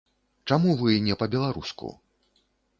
[0.51, 1.95] Чаму вы не па-беларуску?